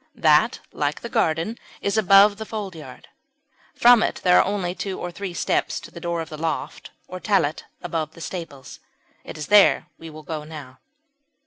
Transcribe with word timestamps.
That, 0.15 0.61
like 0.71 1.01
the 1.01 1.09
garden, 1.13 1.59
is 1.79 1.95
above 1.95 2.37
the 2.37 2.45
foldyard; 2.47 3.07
from 3.75 4.01
it 4.01 4.15
there 4.23 4.39
are 4.39 4.43
only 4.43 4.73
two 4.73 4.99
or 4.99 5.11
three 5.11 5.31
steps 5.31 5.79
to 5.79 5.91
the 5.91 5.99
door 5.99 6.21
of 6.21 6.29
the 6.29 6.37
loft 6.41 6.89
or 7.07 7.19
"tallet" 7.19 7.65
above 7.83 8.13
the 8.15 8.19
stables. 8.21 8.79
It 9.23 9.37
is 9.37 9.45
there 9.45 9.81
that 9.81 9.91
we 9.99 10.09
will 10.09 10.23
go 10.23 10.43
now. 10.43 10.79